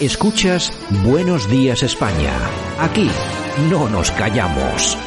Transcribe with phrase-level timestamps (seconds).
[0.00, 0.72] Escuchas
[1.04, 2.32] Buenos Días España.
[2.80, 3.08] Aquí
[3.70, 4.98] no nos callamos.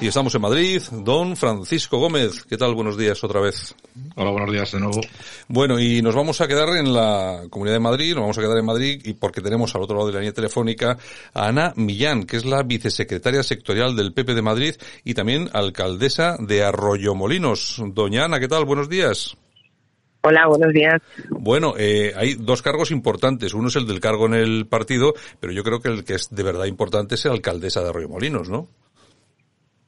[0.00, 0.80] Y estamos en Madrid.
[0.92, 2.76] Don Francisco Gómez, ¿qué tal?
[2.76, 3.74] Buenos días otra vez.
[4.14, 5.00] Hola, buenos días de nuevo.
[5.48, 8.58] Bueno, y nos vamos a quedar en la Comunidad de Madrid, nos vamos a quedar
[8.58, 10.96] en Madrid y porque tenemos al otro lado de la línea telefónica
[11.32, 16.36] a Ana Millán, que es la vicesecretaria sectorial del PP de Madrid y también alcaldesa
[16.38, 17.82] de Arroyomolinos.
[17.88, 18.66] Doña Ana, ¿qué tal?
[18.66, 19.36] Buenos días.
[20.26, 21.02] Hola, buenos días.
[21.28, 23.52] Bueno, eh, hay dos cargos importantes.
[23.52, 26.34] Uno es el del cargo en el partido, pero yo creo que el que es
[26.34, 28.66] de verdad importante es el alcaldesa de Arroyo Molinos, ¿no?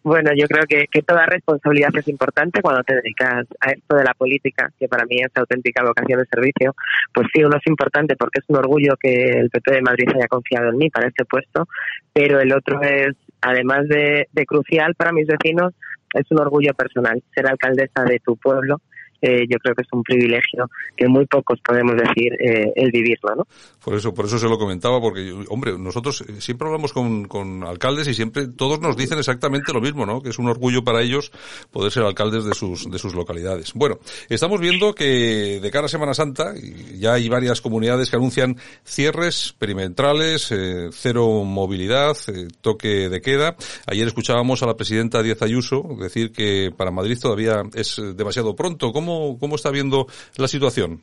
[0.02, 4.04] Bueno, yo creo que, que, toda responsabilidad es importante cuando te dedicas a esto de
[4.04, 6.74] la política, que para mí es auténtica vocación de servicio.
[7.14, 10.28] Pues sí, uno es importante porque es un orgullo que el PP de Madrid haya
[10.28, 11.66] confiado en mí para este puesto,
[12.12, 15.72] pero el otro es, además de, de crucial para mis vecinos,
[16.12, 18.82] es un orgullo personal ser alcaldesa de tu pueblo
[19.22, 23.34] eh, yo creo que es un privilegio que muy pocos podemos decir eh, el vivirlo,
[23.36, 23.46] ¿no?
[23.84, 27.62] Por eso, por eso se lo comentaba, porque, hombre, nosotros eh, siempre hablamos con, con
[27.64, 30.20] alcaldes y siempre todos nos dicen exactamente lo mismo, ¿no?
[30.20, 31.30] Que es un orgullo para ellos
[31.70, 33.72] poder ser alcaldes de sus, de sus localidades.
[33.74, 36.52] Bueno, estamos viendo que de cara Semana Santa
[36.94, 42.16] ya hay varias comunidades que anuncian cierres perimetrales, eh, cero movilidad,
[42.60, 43.56] toque de queda.
[43.86, 48.92] Ayer escuchábamos a la presidenta Díaz Ayuso decir que para Madrid todavía es demasiado pronto.
[48.92, 51.00] ¿Cómo ¿Cómo, está viendo la situación?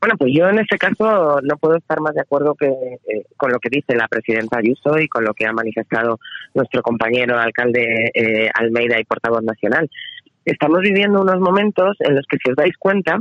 [0.00, 3.50] Bueno, pues yo en este caso no puedo estar más de acuerdo que eh, con
[3.50, 6.18] lo que dice la presidenta Ayuso y con lo que ha manifestado
[6.54, 9.90] nuestro compañero alcalde eh, Almeida y portavoz nacional.
[10.44, 13.18] Estamos viviendo unos momentos en los que, si os dais cuenta,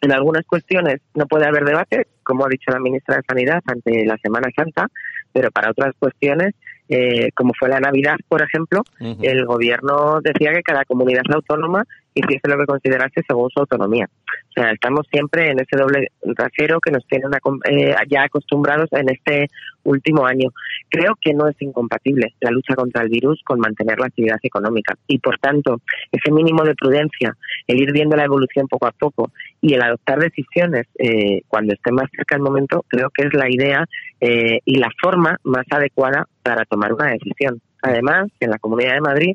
[0.00, 4.04] en algunas cuestiones no puede haber debate, como ha dicho la ministra de Sanidad ante
[4.04, 4.88] la Semana Santa,
[5.32, 6.54] pero para otras cuestiones
[6.88, 11.84] eh, como fue la Navidad, por ejemplo, el gobierno decía que cada comunidad autónoma
[12.16, 14.08] hiciese lo que considerase según su autonomía.
[14.08, 17.30] O sea, estamos siempre en ese doble rasero que nos tienen
[17.68, 19.48] eh, ya acostumbrados en este
[19.84, 20.48] último año.
[20.88, 24.94] Creo que no es incompatible la lucha contra el virus con mantener la actividad económica
[25.06, 29.30] y, por tanto, ese mínimo de prudencia, el ir viendo la evolución poco a poco
[29.60, 33.50] y el adoptar decisiones eh, cuando esté más cerca el momento, creo que es la
[33.50, 33.84] idea
[34.20, 37.60] eh, y la forma más adecuada para tomar una decisión.
[37.82, 39.32] Además, en la Comunidad de Madrid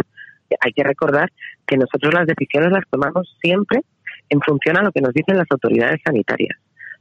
[0.59, 1.31] hay que recordar
[1.65, 3.81] que nosotros las decisiones las tomamos siempre
[4.29, 6.57] en función a lo que nos dicen las autoridades sanitarias.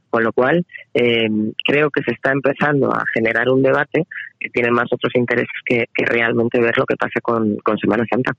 [0.09, 1.29] Con lo cual, eh,
[1.65, 4.05] creo que se está empezando a generar un debate
[4.37, 8.33] que tiene más otros intereses que, realmente ver lo que pasa con, Semana Santa.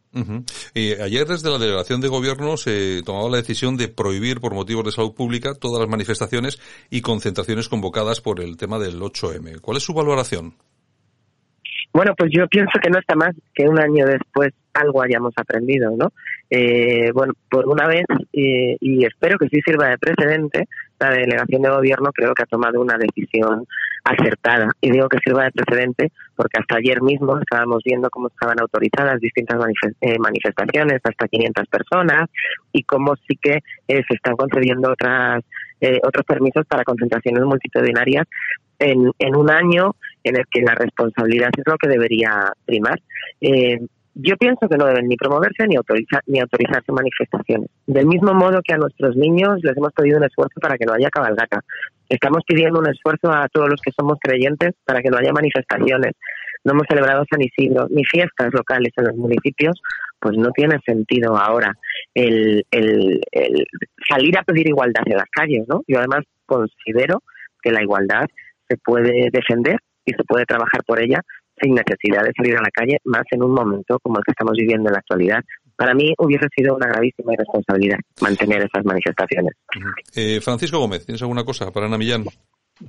[1.03, 4.93] ayer desde la delegación de gobierno se tomaba la decisión de prohibir por motivos de
[4.93, 9.61] salud pública todas las manifestaciones y concentraciones convocadas por el tema del 8M.
[9.63, 10.55] ¿Cuál es su valoración?
[11.93, 15.95] Bueno, pues yo pienso que no está más que un año después algo hayamos aprendido,
[15.95, 16.13] ¿no?
[16.49, 21.63] Eh, bueno, por una vez, eh, y espero que sí sirva de precedente, la delegación
[21.63, 23.67] de gobierno creo que ha tomado una decisión
[24.05, 24.69] acertada.
[24.81, 29.21] Y digo que sirva de precedente porque hasta ayer mismo estábamos viendo cómo estaban autorizadas
[29.21, 29.59] distintas
[30.01, 32.31] eh, manifestaciones, hasta 500 personas,
[32.73, 35.43] y cómo sí que se están concediendo otras
[36.05, 38.29] otros permisos para concentraciones multitudinarias
[38.79, 43.01] en, en un año en el que la responsabilidad es lo que debería primar.
[43.41, 43.79] Eh,
[44.15, 47.71] yo pienso que no deben ni promoverse ni, autorizar, ni autorizarse manifestaciones.
[47.87, 50.93] Del mismo modo que a nuestros niños les hemos pedido un esfuerzo para que no
[50.93, 51.61] haya cabalgata.
[52.09, 56.13] Estamos pidiendo un esfuerzo a todos los que somos creyentes para que no haya manifestaciones.
[56.65, 59.81] No hemos celebrado San Isidro ni fiestas locales en los municipios,
[60.21, 61.73] pues no tiene sentido ahora
[62.15, 63.67] el, el, el
[64.09, 65.83] salir a pedir igualdad en las calles, ¿no?
[65.89, 67.23] Yo además considero
[67.63, 68.27] que la igualdad
[68.69, 71.21] se puede defender y se puede trabajar por ella
[71.61, 74.53] sin necesidad de salir a la calle, más en un momento como el que estamos
[74.57, 75.41] viviendo en la actualidad.
[75.77, 79.53] Para mí hubiese sido una gravísima irresponsabilidad mantener esas manifestaciones.
[80.15, 82.25] Eh, Francisco Gómez, ¿tienes alguna cosa para Ana Millán?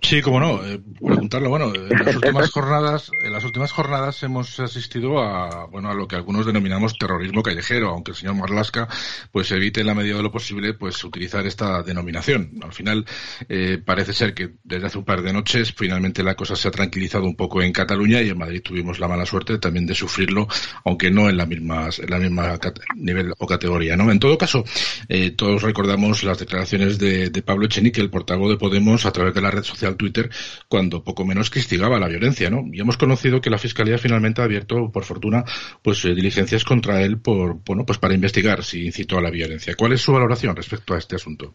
[0.01, 1.49] Sí, como no, eh, preguntarlo.
[1.49, 6.07] Bueno, en las últimas jornadas, en las últimas jornadas hemos asistido a, bueno, a lo
[6.07, 8.87] que algunos denominamos terrorismo callejero, aunque el señor Marlasca,
[9.31, 12.51] pues evite en la medida de lo posible, pues utilizar esta denominación.
[12.61, 13.05] Al final,
[13.49, 16.71] eh, parece ser que desde hace un par de noches, finalmente la cosa se ha
[16.71, 20.47] tranquilizado un poco en Cataluña y en Madrid tuvimos la mala suerte también de sufrirlo,
[20.85, 22.59] aunque no en la misma, en la misma
[22.95, 24.11] nivel o categoría, ¿no?
[24.11, 24.63] En todo caso,
[25.09, 29.33] eh, todos recordamos las declaraciones de, de Pablo Echenique, el portavoz de Podemos, a través
[29.33, 30.29] de la red social al Twitter
[30.67, 32.63] cuando poco menos que instigaba la violencia, ¿no?
[32.71, 35.43] Y hemos conocido que la Fiscalía finalmente ha abierto, por fortuna,
[35.81, 39.75] pues eh, diligencias contra él por, bueno, pues para investigar si incitó a la violencia.
[39.77, 41.53] ¿Cuál es su valoración respecto a este asunto?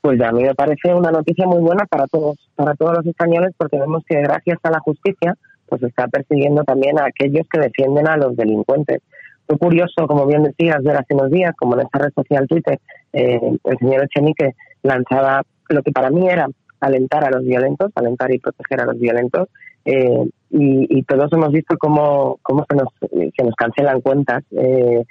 [0.00, 3.52] Pues a mí me parece una noticia muy buena para todos, para todos los españoles,
[3.56, 5.36] porque vemos que gracias a la justicia,
[5.68, 9.00] pues está persiguiendo también a aquellos que defienden a los delincuentes.
[9.46, 12.80] Fue curioso, como bien decías, ver hace unos días, como en esta red social Twitter,
[13.12, 16.48] eh, el señor Echenique lanzaba lo que para mí era
[16.82, 19.48] alentar a los violentos, alentar y proteger a los violentos.
[19.84, 25.02] Eh, y, todos hemos visto cómo, cómo se, nos, se nos cancelan cuentas eh,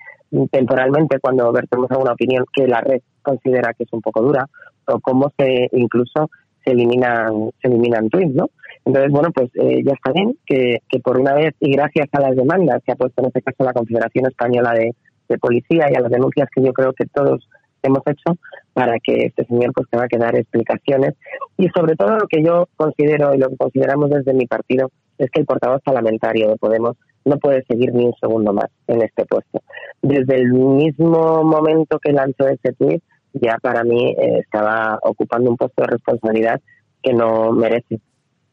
[0.51, 4.45] temporalmente cuando vertemos alguna opinión que la red considera que es un poco dura,
[4.85, 6.29] o cómo se incluso
[6.63, 8.49] se eliminan, se eliminan tweets, ¿no?
[8.85, 12.21] Entonces, bueno, pues eh, ya está bien que, que por una vez y gracias a
[12.21, 14.95] las demandas que ha puesto en este caso la Confederación Española de,
[15.27, 17.47] de Policía y a las denuncias que yo creo que todos
[17.83, 18.37] hemos hecho
[18.73, 21.15] para que este señor pues tenga que dar explicaciones
[21.57, 25.29] y sobre todo lo que yo considero y lo que consideramos desde mi partido es
[25.31, 29.25] que el portavoz parlamentario de Podemos no puede seguir ni un segundo más en este
[29.25, 29.61] puesto.
[30.01, 33.01] Desde el mismo momento que lanzó ese tweet
[33.33, 36.59] ya para mí eh, estaba ocupando un puesto de responsabilidad
[37.01, 37.99] que no merece.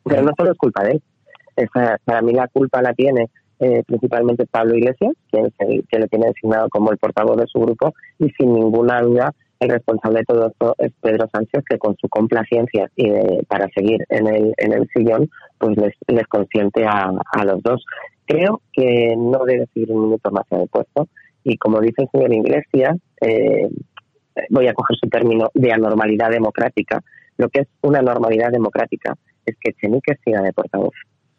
[0.05, 1.03] Pero no solo es culpa de él.
[2.05, 6.27] para mí la culpa la tiene eh, principalmente Pablo Iglesias, que, el, que le tiene
[6.27, 10.47] designado como el portavoz de su grupo, y sin ninguna duda el responsable de todo
[10.47, 13.11] esto es Pedro Sánchez, que con su complacencia y
[13.49, 15.29] para seguir en el, en el sillón,
[15.59, 17.85] pues les, les consiente a, a los dos.
[18.25, 21.09] Creo que no debe seguir un minuto más en el puesto,
[21.43, 23.69] y como dice el señor Iglesias, eh,
[24.51, 27.03] voy a coger su término de anormalidad democrática,
[27.37, 29.17] lo que es una normalidad democrática
[29.47, 30.95] es que Chenique siga de portavoz.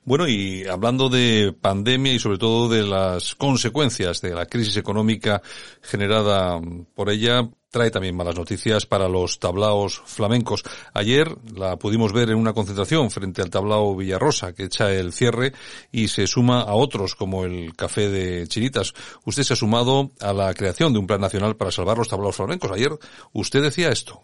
[0.10, 5.44] Bueno, y hablando de pandemia y sobre todo de las consecuencias de la crisis económica
[5.84, 6.60] generada
[6.96, 10.64] por ella, trae también malas noticias para los tablaos flamencos.
[10.94, 15.54] Ayer la pudimos ver en una concentración frente al tablao Villarrosa, que echa el cierre
[15.92, 18.94] y se suma a otros como el Café de Chinitas.
[19.26, 22.36] Usted se ha sumado a la creación de un plan nacional para salvar los tablaos
[22.36, 22.72] flamencos.
[22.72, 22.92] Ayer
[23.34, 24.24] usted decía esto.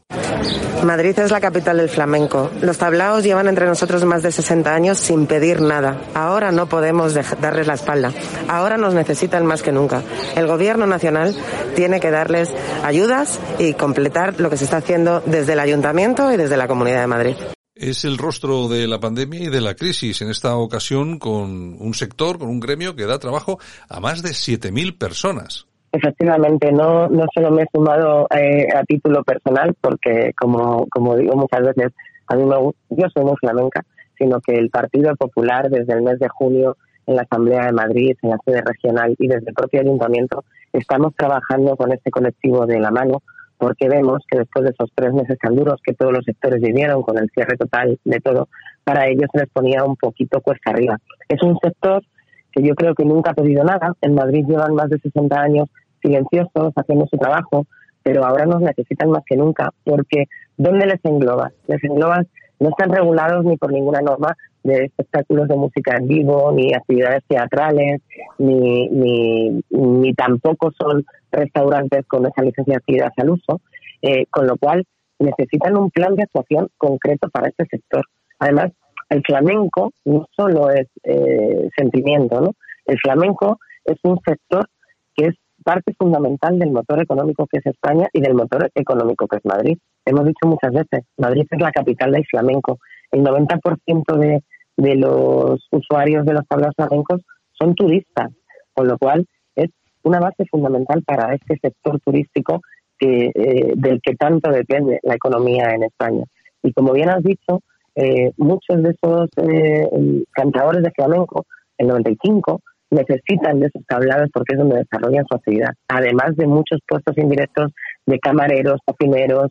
[0.83, 2.51] Madrid es la capital del flamenco.
[2.61, 6.01] Los tablaos llevan entre nosotros más de 60 años sin pedir nada.
[6.13, 8.11] Ahora no podemos darles la espalda.
[8.47, 10.03] Ahora nos necesitan más que nunca.
[10.35, 11.35] El gobierno nacional
[11.75, 12.51] tiene que darles
[12.83, 17.01] ayudas y completar lo que se está haciendo desde el Ayuntamiento y desde la Comunidad
[17.01, 17.35] de Madrid.
[17.75, 21.93] Es el rostro de la pandemia y de la crisis, en esta ocasión con un
[21.93, 23.59] sector, con un gremio que da trabajo
[23.89, 25.67] a más de 7.000 personas.
[25.91, 31.35] Efectivamente, no, no solo me he sumado eh, a título personal, porque como, como digo
[31.35, 31.93] muchas veces,
[32.27, 32.55] a mí me,
[32.89, 33.81] yo soy muy flamenca,
[34.17, 36.77] sino que el Partido Popular desde el mes de junio
[37.07, 40.43] en la Asamblea de Madrid, en la sede regional y desde el propio ayuntamiento,
[40.77, 43.21] estamos trabajando con este colectivo de la mano
[43.57, 47.01] porque vemos que después de esos tres meses tan duros que todos los sectores vivieron
[47.01, 48.49] con el cierre total de todo,
[48.83, 50.97] para ellos se les ponía un poquito cuesta arriba.
[51.29, 52.03] Es un sector
[52.51, 53.93] que yo creo que nunca ha pedido nada.
[54.01, 55.69] En Madrid llevan más de 60 años
[56.01, 57.65] silenciosos, haciendo su trabajo,
[58.03, 60.25] pero ahora nos necesitan más que nunca porque
[60.57, 61.53] ¿dónde les englobas?
[61.67, 62.27] Les englobas,
[62.59, 67.23] no están regulados ni por ninguna norma de espectáculos de música en vivo, ni actividades
[67.27, 68.01] teatrales,
[68.39, 73.61] ni, ni, ni tampoco son restaurantes con esa licencia de actividad al uso,
[74.01, 74.83] eh, con lo cual
[75.19, 78.05] necesitan un plan de actuación concreto para este sector.
[78.39, 78.71] Además,
[79.09, 82.55] el flamenco no solo es eh, sentimiento, ¿no?
[82.85, 84.67] El flamenco es un sector
[85.15, 89.37] que es parte fundamental del motor económico que es España y del motor económico que
[89.37, 89.77] es Madrid.
[90.05, 92.79] Hemos dicho muchas veces, Madrid es la capital del flamenco.
[93.11, 94.43] El 90% de,
[94.77, 97.21] de los usuarios de los tablaos flamencos
[97.53, 98.31] son turistas,
[98.73, 99.69] con lo cual es
[100.03, 102.61] una base fundamental para este sector turístico
[102.97, 106.25] que, eh, del que tanto depende la economía en España.
[106.63, 107.61] Y como bien has dicho,
[107.95, 109.87] eh, muchos de esos eh,
[110.31, 111.45] cantadores de flamenco,
[111.77, 115.73] el 95, necesitan de esos tablados porque es donde desarrollan su actividad.
[115.87, 117.71] Además de muchos puestos indirectos
[118.05, 119.49] de camareros, cocineros,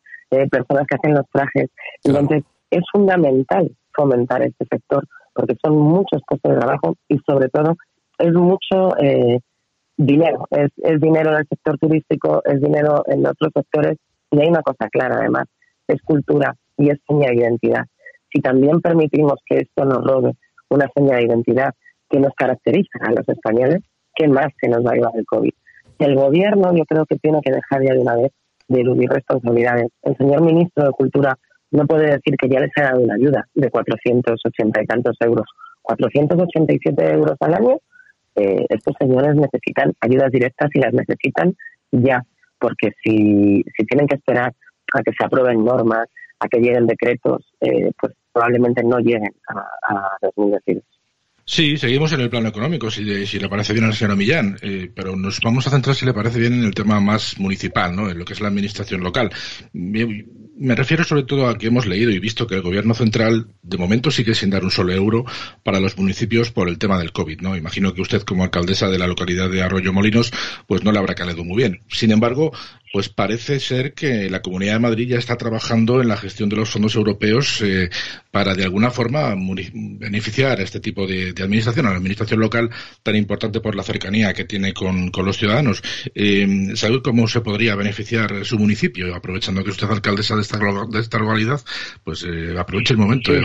[0.50, 1.71] personas que hacen los trajes.
[2.02, 7.77] Entonces, es fundamental fomentar este sector, porque son muchos puestos de trabajo y sobre todo
[8.19, 9.41] es mucho eh,
[9.97, 13.97] dinero, es, es dinero en sector turístico, es dinero en otros sectores
[14.31, 15.45] y hay una cosa clara además,
[15.89, 17.85] es cultura y es seña de identidad.
[18.33, 20.33] si también permitimos que esto nos robe
[20.69, 21.71] una señal de identidad
[22.11, 23.81] que nos caracteriza a los españoles,
[24.15, 25.53] ¿qué más se nos va a llevar el COVID?
[25.99, 28.33] El gobierno yo creo que tiene que dejar ya de una vez
[28.69, 29.89] de eludir responsabilidades.
[30.03, 31.39] El señor ministro de Cultura
[31.75, 35.47] no puede decir que ya les ha dado una ayuda de 480 y tantos euros.
[35.83, 37.78] 487 euros al año,
[38.37, 41.54] eh, estos señores necesitan ayudas directas y las necesitan
[41.90, 42.23] ya,
[42.59, 44.54] porque si, si tienen que esperar
[44.95, 46.07] a que se aprueben normas,
[46.38, 49.59] a que lleguen decretos, eh, pues probablemente no lleguen a,
[49.95, 50.85] a 2022.
[51.47, 54.57] Sí, seguimos en el plano económico, si, si le parece bien a la señora Millán,
[54.62, 57.95] eh, pero nos vamos a centrar, si le parece bien, en el tema más municipal,
[57.95, 58.09] ¿no?
[58.09, 59.31] en lo que es la administración local.
[60.57, 63.77] Me, refiero sobre todo a que hemos leído y visto que el gobierno central, de
[63.77, 65.25] momento, sigue sin dar un solo euro
[65.63, 67.41] para los municipios por el tema del COVID.
[67.41, 67.57] ¿no?
[67.57, 70.33] Imagino que usted, como alcaldesa de la localidad de Arroyo Molinos,
[70.67, 71.81] pues no le habrá calado muy bien.
[71.89, 72.53] Sin embargo,
[72.95, 76.55] pues parece ser que la Comunidad de Madrid ya está trabajando en la gestión de
[76.55, 77.91] los fondos europeos eh,
[78.31, 82.71] para de alguna forma beneficiar a este tipo de, administración, a la administración local
[83.03, 85.83] tan importante por la cercanía que tiene con, los ciudadanos.
[86.15, 86.47] Eh,
[86.77, 89.13] ¿Sabe cómo se podría beneficiar su municipio?
[89.13, 91.61] Aprovechando que usted es alcaldesa de esta, de esta localidad,
[92.05, 93.33] pues eh, aproveche el momento.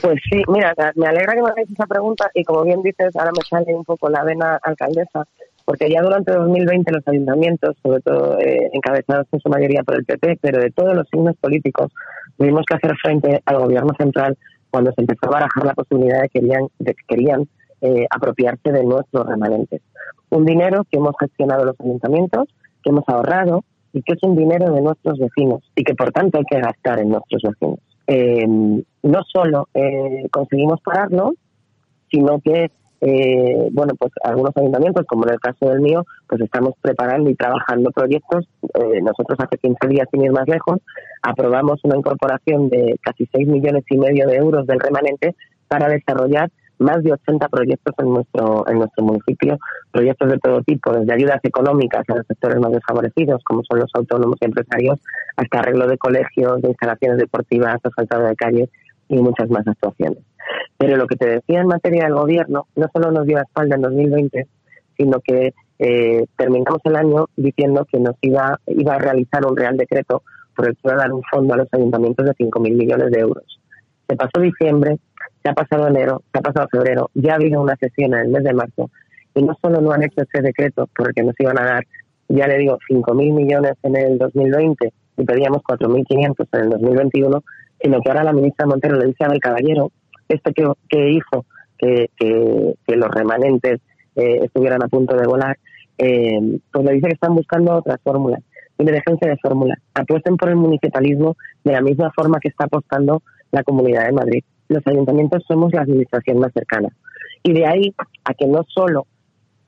[0.00, 3.30] Pues sí, mira, me alegra que me hagáis esa pregunta y como bien dices, ahora
[3.30, 5.24] me sale un poco la vena alcaldesa
[5.68, 10.06] porque ya durante 2020 los ayuntamientos, sobre todo eh, encabezados en su mayoría por el
[10.06, 11.92] PP, pero de todos los signos políticos,
[12.38, 14.38] tuvimos que hacer frente al gobierno central
[14.70, 17.46] cuando se empezó a barajar la posibilidad de, querían, de que querían
[17.82, 19.82] eh, apropiarse de nuestros remanentes.
[20.30, 22.48] Un dinero que hemos gestionado los ayuntamientos,
[22.82, 26.38] que hemos ahorrado y que es un dinero de nuestros vecinos y que por tanto
[26.38, 27.80] hay que gastar en nuestros vecinos.
[28.06, 29.68] Eh, no solo
[30.30, 31.34] conseguimos pararlo,
[32.10, 32.70] sino que
[33.00, 37.34] eh, bueno, pues algunos ayuntamientos, como en el caso del mío, pues estamos preparando y
[37.34, 38.48] trabajando proyectos.
[38.62, 40.78] Eh, nosotros hace 15 días, sin ir más lejos,
[41.22, 45.34] aprobamos una incorporación de casi 6 millones y medio de euros del remanente
[45.68, 49.58] para desarrollar más de 80 proyectos en nuestro en nuestro municipio,
[49.90, 53.90] proyectos de todo tipo, desde ayudas económicas a los sectores más desfavorecidos, como son los
[53.94, 55.00] autónomos y empresarios,
[55.36, 58.70] hasta arreglo de colegios, de instalaciones deportivas, asfaltado de calles
[59.08, 60.18] y muchas más actuaciones.
[60.76, 63.76] Pero lo que te decía en materia del gobierno no solo nos dio la espalda
[63.76, 64.46] en 2020,
[64.96, 69.76] sino que eh, terminamos el año diciendo que nos iba, iba a realizar un real
[69.76, 70.22] decreto
[70.56, 73.20] por el que iba a dar un fondo a los ayuntamientos de 5.000 millones de
[73.20, 73.60] euros.
[74.08, 74.98] Se pasó diciembre,
[75.42, 78.42] se ha pasado enero, se ha pasado febrero, ya ha una sesión en el mes
[78.42, 78.90] de marzo
[79.34, 81.84] y no solo no han hecho ese decreto por el que nos iban a dar,
[82.28, 87.44] ya le digo, 5.000 millones en el 2020 y pedíamos 4.500 en el 2021,
[87.80, 89.90] sino que ahora la ministra Montero le dice a Abel Caballero,
[90.28, 91.44] este que, que hizo
[91.78, 93.80] que, que, los remanentes
[94.16, 95.56] eh, estuvieran a punto de volar,
[95.96, 98.40] eh, pues le dice que están buscando otras fórmulas.
[98.78, 99.78] Y me defensa de fórmulas.
[99.94, 104.44] Apuesten por el municipalismo de la misma forma que está apostando la Comunidad de Madrid.
[104.68, 106.88] Los ayuntamientos somos la administración más cercana.
[107.42, 107.94] Y de ahí
[108.24, 109.06] a que no solo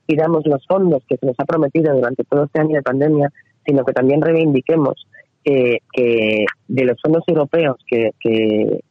[0.05, 3.31] pidamos los fondos que se nos ha prometido durante todo este año de pandemia,
[3.65, 5.07] sino que también reivindiquemos
[5.43, 8.81] que, de los fondos europeos que, que,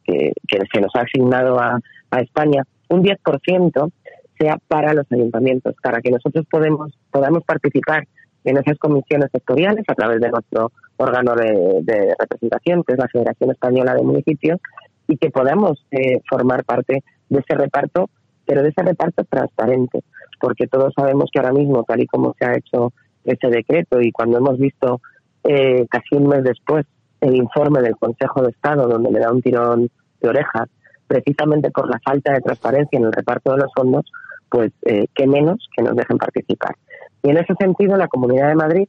[0.73, 1.79] se nos ha asignado a,
[2.19, 3.91] España, un 10%
[4.37, 8.05] sea para los ayuntamientos, para que nosotros podemos, podamos participar
[8.43, 13.51] en esas comisiones sectoriales a través de nuestro órgano de, representación, que es la Federación
[13.51, 14.59] Española de Municipios,
[15.07, 18.09] y que podamos eh, formar parte de ese reparto,
[18.45, 20.03] pero de ese reparto transparente,
[20.39, 22.91] porque todos sabemos que ahora mismo, tal y como se ha hecho
[23.23, 24.99] ese decreto y cuando hemos visto
[25.43, 26.85] eh, casi un mes después
[27.21, 29.89] el informe del Consejo de Estado donde le da un tirón
[30.21, 30.69] de orejas,
[31.07, 34.05] precisamente por la falta de transparencia en el reparto de los fondos,
[34.49, 36.75] pues eh, qué menos que nos dejen participar.
[37.23, 38.87] Y en ese sentido, la Comunidad de Madrid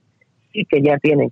[0.52, 1.30] sí que ya tiene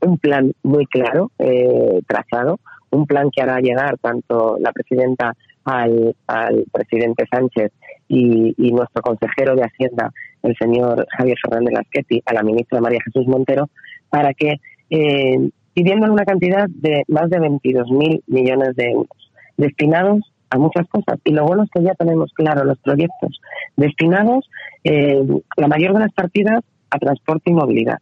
[0.00, 6.14] un plan muy claro, eh, trazado, un plan que hará llegar tanto la presidenta al,
[6.26, 7.72] al presidente Sánchez
[8.08, 13.00] y, y, nuestro consejero de Hacienda, el señor Javier Fernández Lasqueti, a la ministra María
[13.04, 13.70] Jesús Montero,
[14.10, 20.58] para que, eh, pidiendo una cantidad de más de 22.000 millones de euros, destinados a
[20.58, 21.18] muchas cosas.
[21.24, 23.40] Y lo bueno es que ya tenemos claro los proyectos
[23.76, 24.48] destinados,
[24.84, 25.20] eh,
[25.56, 27.98] la mayor de las partidas, a transporte y movilidad.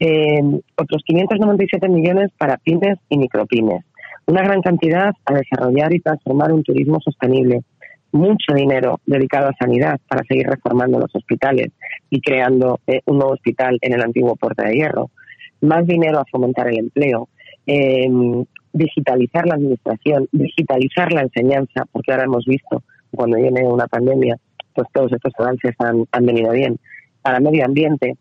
[0.00, 0.42] Eh,
[0.76, 3.84] otros 597 millones para pymes y micropymes.
[4.26, 7.62] Una gran cantidad a desarrollar y transformar un turismo sostenible.
[8.12, 11.72] Mucho dinero dedicado a sanidad para seguir reformando los hospitales
[12.10, 15.10] y creando eh, un nuevo hospital en el antiguo Puerta de Hierro
[15.64, 17.28] más dinero a fomentar el empleo,
[17.66, 18.06] eh,
[18.72, 24.36] digitalizar la administración, digitalizar la enseñanza, porque ahora hemos visto cuando viene una pandemia,
[24.74, 26.78] pues todos estos avances han, venido bien,
[27.22, 28.16] para medio ambiente,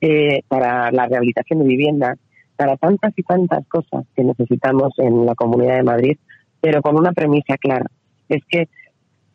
[0.00, 2.18] eh, para la rehabilitación de viviendas,
[2.56, 6.18] para tantas y tantas cosas que necesitamos en la Comunidad de Madrid,
[6.60, 7.86] pero con una premisa clara,
[8.28, 8.68] es que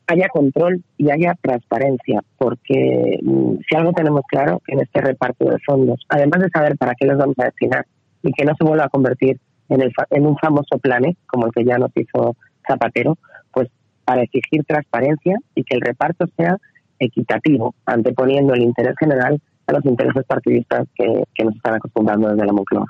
[0.07, 5.59] haya control y haya transparencia, porque mm, si algo tenemos claro en este reparto de
[5.59, 7.85] fondos, además de saber para qué los vamos a destinar
[8.23, 11.51] y que no se vuelva a convertir en, el, en un famoso plan como el
[11.51, 12.35] que ya nos hizo
[12.67, 13.17] Zapatero,
[13.51, 13.69] pues
[14.03, 16.57] para exigir transparencia y que el reparto sea
[16.97, 22.45] equitativo, anteponiendo el interés general a los intereses partidistas que, que nos están acostumbrando desde
[22.45, 22.87] la Moncloa.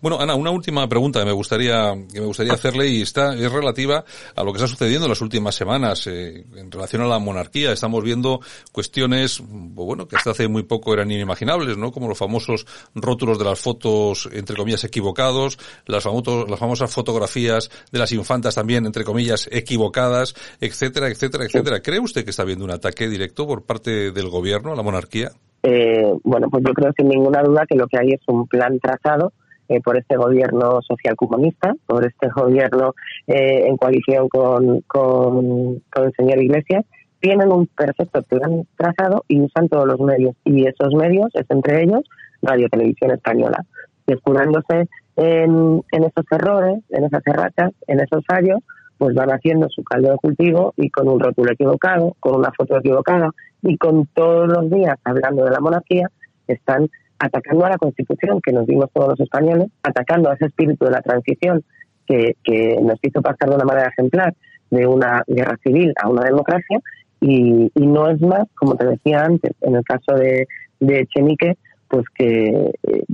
[0.00, 3.52] Bueno, Ana, una última pregunta que me gustaría que me gustaría hacerle y está es
[3.52, 7.18] relativa a lo que está sucediendo en las últimas semanas eh, en relación a la
[7.18, 7.72] monarquía.
[7.72, 8.40] Estamos viendo
[8.72, 11.92] cuestiones, bueno, que hasta hace muy poco eran inimaginables, ¿no?
[11.92, 17.98] Como los famosos rótulos de las fotos entre comillas equivocados, las, las famosas fotografías de
[17.98, 21.82] las infantas también entre comillas equivocadas, etcétera, etcétera, etcétera.
[21.82, 25.32] ¿Cree usted que está habiendo un ataque directo por parte del gobierno a la monarquía?
[25.66, 28.78] Eh, bueno, pues yo creo sin ninguna duda que lo que hay es un plan
[28.80, 29.32] trazado
[29.70, 32.92] eh, por este gobierno social comunista, por este gobierno
[33.26, 36.84] eh, en coalición con, con, el señor Iglesias,
[37.18, 40.36] tienen un perfecto plan trazado y usan todos los medios.
[40.44, 42.02] Y esos medios es entre ellos
[42.42, 43.64] Radio Televisión Española,
[44.06, 48.58] escudándose en, en esos errores, en esas erratas, en esos fallos,
[49.04, 52.78] pues van haciendo su caldo de cultivo y con un rótulo equivocado, con una foto
[52.78, 53.28] equivocada
[53.60, 56.10] y con todos los días hablando de la monarquía,
[56.48, 60.86] están atacando a la Constitución que nos dimos todos los españoles, atacando a ese espíritu
[60.86, 61.62] de la transición
[62.06, 64.32] que, que nos hizo pasar de una manera ejemplar
[64.70, 66.80] de una guerra civil a una democracia
[67.20, 70.46] y, no es más, como te decía antes, en el caso de,
[70.80, 71.58] de Chenique,
[71.88, 73.04] pues que eh,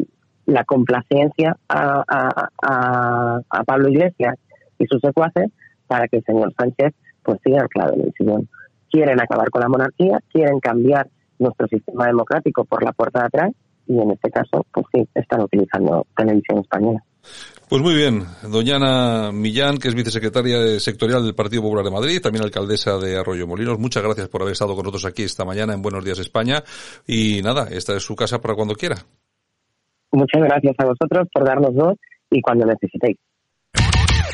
[0.46, 4.36] la complacencia a, a, a, Pablo Iglesias
[4.78, 5.50] y sus secuaces
[5.90, 6.94] para que el señor Sánchez
[7.24, 8.48] pues siga claro en el sillón.
[8.88, 11.08] Quieren acabar con la monarquía, quieren cambiar
[11.40, 13.50] nuestro sistema democrático por la puerta de atrás
[13.88, 17.02] y en este caso, pues sí, están utilizando televisión española.
[17.68, 22.20] Pues muy bien, doña Ana Millán, que es vicesecretaria sectorial del Partido Popular de Madrid,
[22.22, 23.80] también alcaldesa de Arroyo Molinos.
[23.80, 26.62] Muchas gracias por haber estado con nosotros aquí esta mañana en Buenos Días España.
[27.04, 28.96] Y nada, esta es su casa para cuando quiera.
[30.12, 31.98] Muchas gracias a vosotros por darnos voz
[32.30, 33.18] y cuando necesitéis.